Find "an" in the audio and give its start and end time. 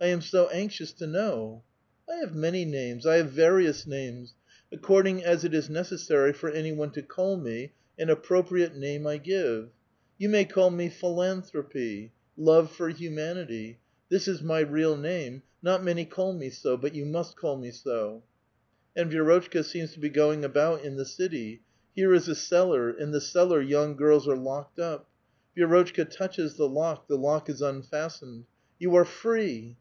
7.96-8.10